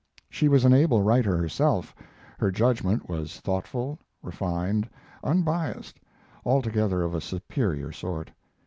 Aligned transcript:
She 0.31 0.47
was 0.47 0.65
an 0.65 0.73
able 0.73 1.03
writer 1.03 1.37
herself; 1.37 1.93
her 2.39 2.49
judgment 2.49 3.07
was 3.07 3.39
thoughtful, 3.39 3.99
refined, 4.23 4.89
unbiased 5.23 5.99
altogether 6.43 7.03
of 7.03 7.13
a 7.13 7.21
superior 7.21 7.91
sort. 7.91 8.31